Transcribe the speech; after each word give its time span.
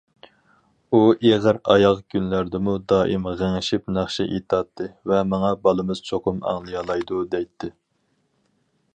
ئۇ، 0.91 0.99
ئېغىر 1.31 1.57
ئاياغ 1.73 1.99
كۈنلەردىمۇ 2.13 2.73
دائىم 2.93 3.27
غىڭشىپ 3.41 3.91
ناخشا 3.97 4.25
ئېيتاتتى 4.25 4.87
ۋە 5.11 5.19
ماڭا:« 5.33 5.51
بالىمىز 5.67 6.01
چوقۇم 6.09 6.41
ئاڭلىيالايدۇ» 6.53 7.21
دەيتتى. 7.35 7.71